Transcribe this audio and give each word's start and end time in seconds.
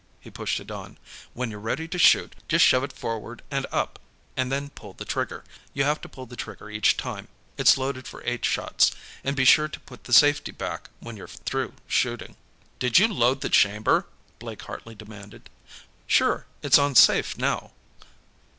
He 0.19 0.31
pushed 0.31 0.59
it 0.59 0.71
on. 0.71 0.97
"When 1.35 1.51
you're 1.51 1.59
ready 1.59 1.87
to 1.87 1.99
shoot, 1.99 2.33
just 2.47 2.65
shove 2.65 2.83
it 2.83 2.91
forward 2.91 3.43
and 3.51 3.67
up, 3.71 3.99
and 4.35 4.51
then 4.51 4.71
pull 4.71 4.93
the 4.93 5.05
trigger. 5.05 5.43
You 5.75 5.83
have 5.83 6.01
to 6.01 6.09
pull 6.09 6.25
the 6.25 6.35
trigger 6.35 6.71
each 6.71 6.97
time; 6.97 7.27
it's 7.55 7.77
loaded 7.77 8.07
for 8.07 8.23
eight 8.25 8.43
shots. 8.43 8.93
And 9.23 9.35
be 9.35 9.45
sure 9.45 9.67
to 9.67 9.79
put 9.81 10.05
the 10.05 10.11
safety 10.13 10.51
back 10.53 10.89
when 11.01 11.17
you're 11.17 11.27
through 11.27 11.73
shooting." 11.85 12.35
"Did 12.79 12.97
you 12.97 13.09
load 13.09 13.41
the 13.41 13.49
chamber?" 13.49 14.07
Blake 14.39 14.63
Hartley 14.63 14.95
demanded. 14.95 15.51
"Sure. 16.07 16.47
It's 16.63 16.79
on 16.79 16.95
safe, 16.95 17.37
now." 17.37 17.71